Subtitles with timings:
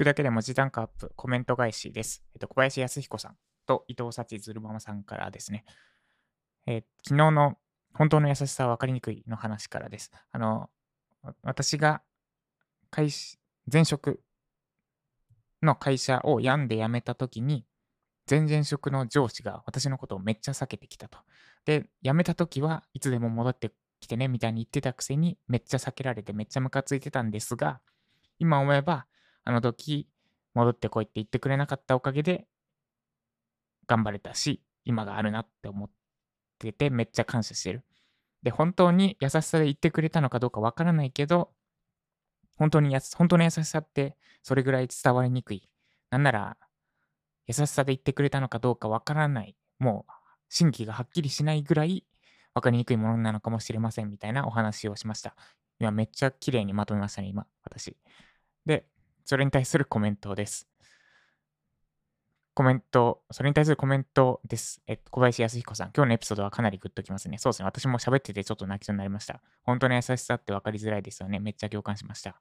[0.00, 2.24] くだけで文字単価アップ、コメント返しです。
[2.32, 5.66] えっと、小林康彦さんと伊藤幸ずるままさんからですね。
[6.66, 7.58] えー、昨日の
[7.92, 10.10] 本当の優しさは分かりにくいの話からです。
[10.32, 10.70] あの、
[11.42, 12.00] 私が
[12.90, 13.10] 会
[13.70, 14.22] 前職
[15.60, 17.66] の会社を病んで辞めた時に、
[18.28, 21.18] 前々職の上司が私のことをめっちゃ避けてきたと。
[21.66, 23.70] で、辞めた時はいつでも戻って
[24.00, 27.82] きてねみたいに言ってたくせにめっちゃ避けられてめっちゃムカついてたんですが、
[28.38, 29.06] 今思えば
[29.50, 30.06] あの時
[30.54, 32.46] 戻ってこいって言ってくれなかったおかげで
[33.88, 35.90] 頑張れたし、今があるなって思っ
[36.60, 37.84] ててめっちゃ感謝してる。
[38.44, 41.50] で、本当に優しさで言ってくれたのかどうかわからないけど、
[42.58, 45.68] 本当にや本当の優しさってそれぐらい伝わりにくい。
[46.10, 46.56] なんなら、
[47.48, 49.56] 優しさで言ってくれたのかどうかわからない。
[49.80, 50.12] もう、
[50.48, 52.04] 真偽がはっきりしないぐらい
[52.54, 55.34] 分かりにくいものなのかもしれませんみたいなお話をしました。
[55.80, 57.96] 今めっちゃ綺麗にまとめましたね、今、私。
[58.66, 58.86] で、
[59.24, 60.68] それに対するコメントです。
[62.54, 64.82] コメント、それに対するコメントです。
[64.86, 67.38] えっと、小林康彦さん、今日のエピソードはかなりグッときますね。
[67.38, 67.66] そうですね。
[67.66, 69.40] 私も喋っててちょっと泣きそうになりました。
[69.62, 71.38] 本当の優しさって分かりづらいですよね。
[71.38, 72.40] めっちゃ共感しました。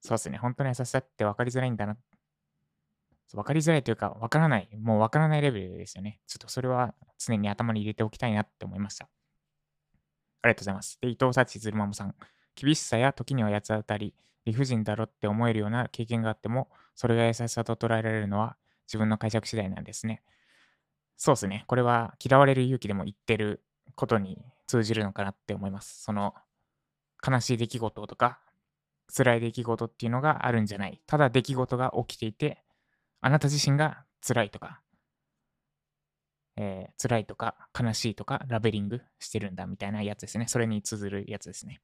[0.00, 0.38] そうですね。
[0.38, 1.96] 本当の優しさって分かりづらいんだな。
[3.34, 4.68] 分かりづらいというか、分からない。
[4.80, 6.20] もう分からないレベルですよね。
[6.26, 9.08] ちょっとそれは常に頭に入れておきたいなって思いました。
[10.42, 10.98] ありがとうございます。
[11.02, 12.14] で、伊藤幸ずるまもさん。
[12.60, 14.14] 厳しさや時には八つ当たり、
[14.44, 18.56] 理不尽だろって思えるような経験があっても、それが優しさと捉えられるのは
[18.88, 20.22] 自分の解釈次第なんですね。
[21.16, 21.64] そうですね。
[21.68, 23.62] これは嫌われる勇気でも言ってる
[23.94, 26.02] ことに通じるのかなって思います。
[26.02, 26.34] その
[27.26, 28.40] 悲しい出来事とか
[29.14, 31.00] 辛い出来事っていうのがあるんじゃない。
[31.06, 32.62] ただ出来事が起きていて、
[33.20, 34.80] あなた自身が辛いとか、
[36.56, 40.46] えー、辛いとか悲しいとかラベリングしてるんだみたいなやつですね。
[40.48, 41.80] それに通ずるやつですね。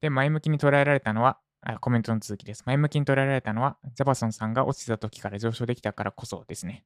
[0.00, 2.62] で、前向きに捉えられたのは、あコメントの続きです。
[2.64, 6.84] 前向きに捉えられたのは、ジャパソンさんが落ちた時から上昇できたからこそですね。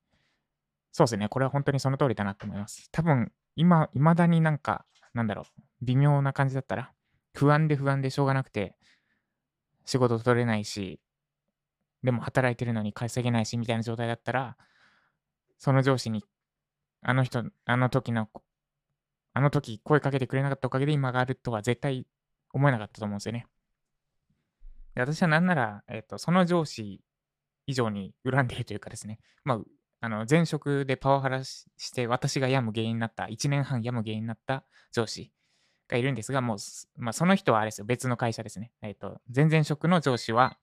[0.93, 1.29] そうですね。
[1.29, 2.89] これは本当にその通りだなと思います。
[2.91, 6.93] 多分、今、未だになんか、なんだろう、微妙な感じだったら、
[7.35, 8.77] 不安で不安でしょうがなくて、
[9.85, 11.01] 仕事取れないし、
[12.03, 14.57] でも働いてるのに稼げないし、みたいな状態だったら、
[15.59, 16.25] その上司に、
[17.03, 18.29] あの人、あの時の、
[19.33, 22.07] あの時声かけてくれなかったおかげで今があるとは絶対
[22.55, 23.47] 思えなかったと思うんですよね。
[24.95, 27.01] で私はなんなら、えっ、と、その上司
[27.67, 29.61] 以上に恨んでいるというかですね、まあ、
[30.01, 35.33] あの前職でパワハラして私が病む原因になった、1年半病む原因になった上司
[35.89, 36.59] がいるんですが、もう、
[36.97, 38.71] まあ、その人はあれですよ、別の会社ですね。
[38.83, 40.57] えっ、と、前々職の上司は、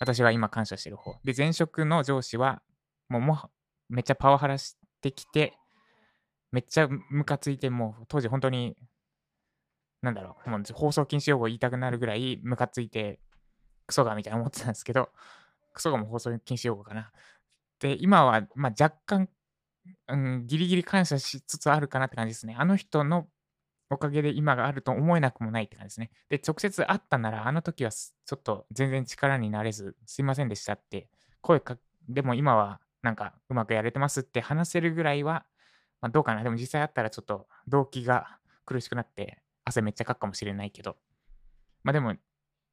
[0.00, 1.14] 私は今感謝してる方。
[1.22, 2.62] で、前職の上司は、
[3.08, 3.38] もうも
[3.88, 5.56] めっちゃパワハラしてきて、
[6.50, 8.76] めっちゃムカついて、もう当時本当に
[10.02, 13.20] なんだろう、もう放送禁止用語言いたくなるぐらいムカついて、
[13.86, 15.10] クソがみたいな思ってたんですけど、
[15.72, 17.12] クソがも放送禁止用語かな。
[17.78, 19.28] で、今は、まあ、若干、
[20.08, 22.54] うん、ギリギリ感謝しつつあるかなって感じですね。
[22.58, 23.28] あの人の
[23.90, 26.10] おかげで今があると思えなくもないって感じですね。
[26.28, 31.08] で、直接会ったなら、あの時はちょっと全然力になれず、すいませんでしたって
[31.40, 31.76] 声か、
[32.08, 35.44] でも今はなんかうまくやれてますって話せるぐらいは、
[36.00, 36.42] まあ、どうかな。
[36.42, 40.96] でも実際会ったらちょっと動機が苦しくなって、汗めっちゃかくかもしれないけど、
[41.82, 42.14] まあでも、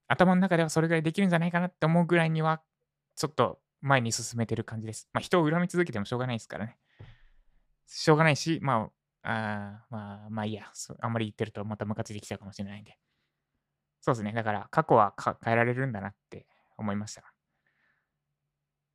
[0.08, 2.62] 頭の中ではそれぐらいできるんじゃないかなって思うぐらいには、
[3.16, 5.10] ちょっと前に進めてる感じです。
[5.14, 6.78] まあ人を恨み続けてもしょうがないですからね。
[7.86, 8.92] しょうがないし、ま
[9.24, 10.72] あ、あまあ、まあいいや。
[11.00, 12.98] あんまり言ってるとまたムカついてきちゃうかもしれないんで。
[14.02, 14.32] そうですね。
[14.34, 15.14] だから過去は
[15.44, 16.48] 変えられるんだなって
[16.78, 17.34] 思いました。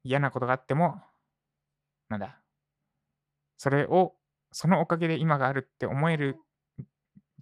[0.02, 1.00] 嫌なことがあっても、
[2.08, 2.40] なんだ。
[3.56, 4.14] それを、
[4.52, 6.38] そのおかげで今があるって思える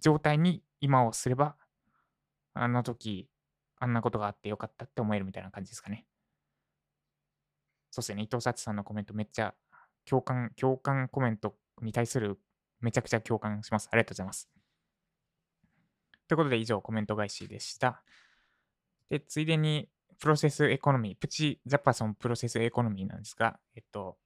[0.03, 1.55] 状態に今をすれば、
[2.53, 3.29] あの時、
[3.79, 6.05] あんなことがあってよかったって思えるみたいな感じですかね。
[7.89, 9.55] そうですね、伊藤幸さんのコメントめっちゃ
[10.03, 12.37] 共感、共感コメントに対する
[12.81, 13.87] めちゃくちゃ共感します。
[13.91, 14.49] ありがとうございます。
[16.27, 18.03] ということで以上コメント返しでした。
[19.09, 24.17] で、ついでにプロセスエコノミー、プチジャパソンプロセスエコノミーなんですが、えっと、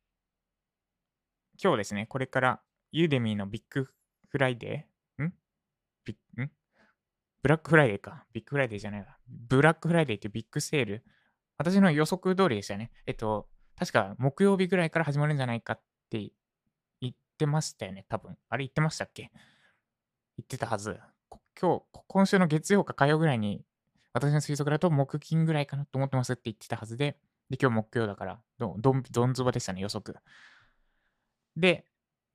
[1.61, 2.61] 今日ですね、これから
[2.91, 3.89] Udemy のビッグ
[4.29, 6.51] フライデーービん
[7.41, 8.25] ブラックフライデーか。
[8.33, 9.17] ビッグフライデーじゃないわ。
[9.27, 11.03] ブラックフライデーってビッグセール。
[11.57, 12.91] 私の予測通りでしたね。
[13.05, 16.31] えっと、確か木曜日ぐらいから始まるんじゃないかって
[16.99, 18.37] 言ってましたよね、多分。
[18.49, 19.31] あれ言ってましたっけ？
[20.37, 20.99] 言ってたはず。
[21.59, 23.63] 今日、今週の月曜か火曜ぐらいに、
[24.13, 27.17] 私の推測だと木金ぐらいかなと思ってますって言ってたはずで、
[27.49, 30.17] で、今日木曜だから、どどんどんずばでしたね、予測。
[31.55, 31.85] で、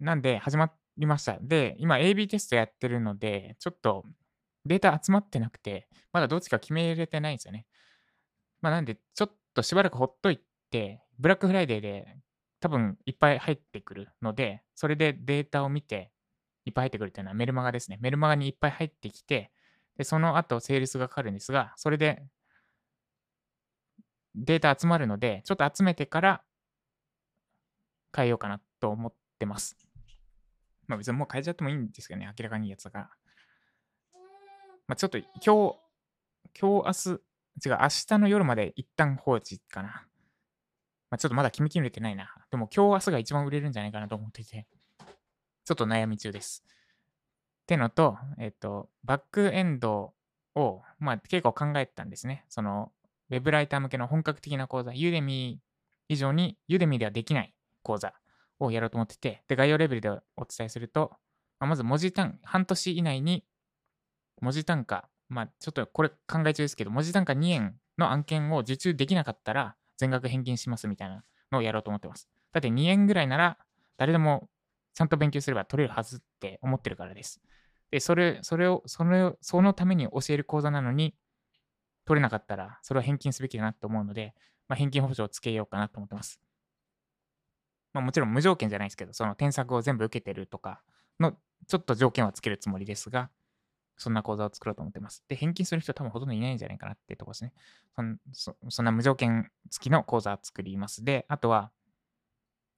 [0.01, 1.39] なんで、始まっりました。
[1.41, 4.05] で、今 AB テストやってるので、ちょっと
[4.67, 7.67] データ集まってなくて、まだどっちか決めれてないんですよね。
[8.61, 10.41] まあなんで、ちょっとしばらくほっとい
[10.71, 12.17] て、ブラックフライデーで
[12.61, 16.13] 多分いっぱい入ってくるので、それでデータを見て、
[16.65, 17.99] いっぱい入ってくるっていうのはメルマガですね。
[18.01, 19.51] メルマガにいっぱい入ってきて、
[19.97, 22.23] で、その後セールスがかかるんですが、それで
[24.35, 26.43] データ集まるので、ちょっと集めてから
[28.15, 29.77] 変えようかなと思ってます。
[30.93, 33.11] まあ別にもう変えちゃってもいいんですけどね、明らかにいいやつだから。
[34.87, 35.43] まあちょっと今日、
[36.61, 37.17] 今日明
[37.63, 40.07] 日、違う、明日の夜まで一旦放置かな。
[41.09, 42.35] まあ、ちょっとまだ決めきれてないな。
[42.51, 44.67] でも今日明日が一番売れるんじゃないかなと思ってて、
[45.65, 46.63] ちょっと悩み中です。
[47.63, 50.13] ってのと、えっと、バックエンド
[50.55, 52.45] を、まあ結構考えてたんですね。
[52.51, 52.93] その、
[53.31, 58.13] ウェブライター向けの本格的な講座、ユーデミー以上に、ユーデミーではできない講座
[58.65, 61.13] をやろうと思ってて、で、概要レベルでお伝えすると、
[61.61, 63.45] ま、まず文字単、半年以内に
[64.41, 72.29] 文字単価、まあちょっとこれ考え中ですけど、文字単価2円の案件を受注できなかったら、全額返金しますみたいなのをやろうと思ってます。
[72.53, 73.59] だって2円ぐらいなら、
[73.97, 74.49] 誰でも
[74.95, 77.41] ちゃんと勉強すれば取れるはずって思ってるからです。
[77.91, 81.15] で、それ、それを、それを、そのために教える講座なのに、
[82.05, 84.35] 取れなかったら、それは返金すべきだなと思うので、
[84.69, 86.41] まあ、返金保証をつけようかなと思ってます。
[87.93, 90.83] まあ、もちろん無条件じゃないですけど、その添削を全部受けてるとか
[91.21, 91.37] の、
[91.67, 93.31] ちょっと条件はつけるつもりですが、
[93.99, 95.23] そんな講座を作ろうと思ってます。
[95.29, 97.53] で、返金する人多分ほとんどいないんじゃないかなっていうところですね。
[97.95, 98.19] そん
[98.71, 101.05] そんな無条件付きの講座を作ります。
[101.05, 101.71] で、あとは、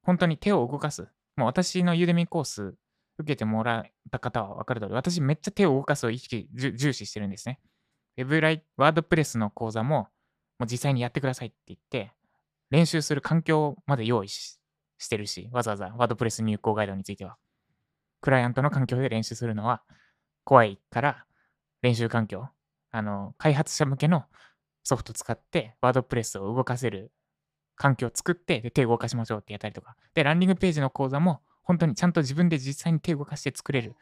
[0.03, 1.07] 本当に手を動かす。
[1.35, 2.75] もう私のユーデミコース
[3.17, 7.59] 受けてもらった方は分かる通り、私めっちゃ手を動かすを意識、重視してるんですね。
[8.17, 10.09] ウェブライ、ワードプレスの講座も、
[10.59, 12.11] もう実際にやってくださいって言って、
[12.69, 14.59] 練習する環境まで用意し
[14.97, 17.37] してるし、わざわざワードプレス入稿ガイドについては。
[18.21, 19.83] クライアントの環境で練習するのは、
[20.43, 21.25] 怖いから
[21.81, 22.47] 練習環境、
[22.91, 24.25] あの、開発者向けの
[24.83, 27.11] ソフト使って、ワードプレスを動かせる
[27.75, 29.95] 環境を作って、で、手を動かしましょうってやったりとか。
[30.13, 33.95] で、ランディングページの講座も、本当にちゃんと自分で実際に手を動かして作れる。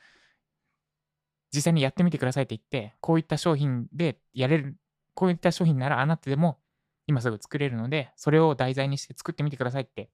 [1.53, 4.75] 実際にやってみてくださいって言って、こういった商品でやれる、
[5.13, 6.59] こういった商品ならあなたでも
[7.07, 10.09] 今すぐ作れるので、それを題材にして作ってみてくださいって、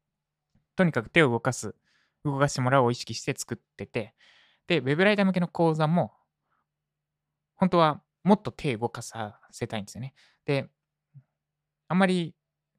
[0.80, 1.76] とにかく手を動かす、
[2.24, 4.16] 動かしてもらうを意識して作ってて、
[4.66, 6.14] で、ウェブライター向けの講座も、
[7.58, 10.14] 本当はもっと手動かさせたいんですよね。
[10.46, 10.70] で、
[11.90, 12.34] あんまり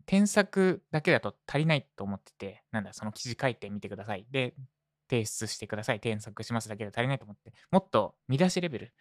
[0.06, 4.26] 添削だけだと足りないと思ってて、なんだ、その記事書いてみてください。
[4.31, 4.55] で、
[5.11, 6.00] 提出してください。
[6.00, 8.94] 添削しますだけで足りないと思って、もっと見出しレベル、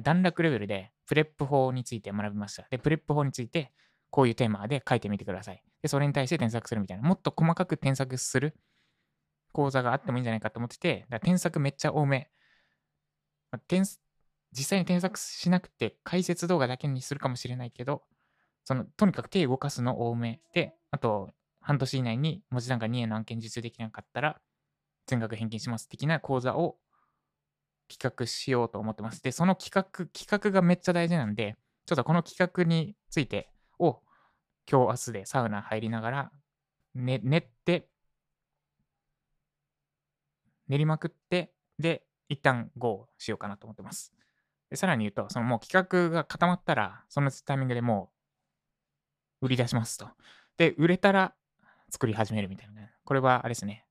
[0.00, 2.66] 段落レベルで PREP 法について学びました。
[2.70, 3.72] で、 PREP 法について、
[4.12, 5.62] こういうテーマで書いてみてください。
[5.80, 8.54] で、それに対して添削するみたいな、もっと細かく添削する
[9.52, 12.30] 講座があってもいいんじゃないかと思ってて、だから添削めっちゃ多め。
[13.50, 13.62] まあ、
[14.52, 18.02] 実際に添削しなくて解説動画だけにするかもしれないけど、
[18.64, 21.30] その、とにかく手動かすの多めで、あと、
[21.62, 24.40] 半年以内に文字単価2円の案件受注できなかったら、
[25.06, 26.76] 全額返金します的な講座を
[27.88, 29.22] 企画しようと思ってます。
[29.22, 31.56] で、その企画、企画がめっちゃ大事なんで、
[31.86, 33.48] ちょっとこの企画について
[33.82, 34.02] を
[34.70, 36.32] 今日明日でサウナ入りながら、
[36.94, 37.88] ね、練って、
[40.68, 44.12] 練りまくって、で、一旦 GO しようかなと思ってます。
[44.70, 48.10] でさらに言うと、そのもう企画が固まったら、そのタイミングでも
[49.42, 50.08] う売り出しますと。
[50.56, 51.34] で、売れたら
[51.90, 52.92] 作り始めるみたいな、ね。
[53.04, 53.86] これはあれですね。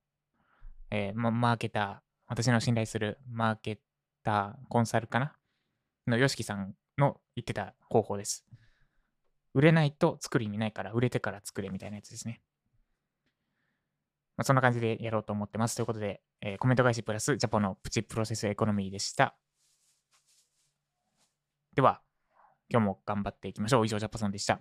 [0.90, 1.96] えー、ま、マーケター、
[2.26, 3.78] 私の信頼するマーケ
[4.24, 5.36] ター、コンサルかな？
[6.06, 8.44] の YOSHIKI さんの言ってた方法です。
[9.54, 12.40] 売れないと作る意味ないから、売れてから作れみたいなやつですね。
[14.36, 15.76] まあ、そんな感じでやろうと思ってます。
[15.76, 19.36] ということで、えー、コメント返しプラスジャポのプチプロセスエコノミーでした。
[21.74, 22.00] では、
[22.68, 23.86] 今日も頑張っていきましょう。
[23.86, 24.60] 以上、ジャポさんでした。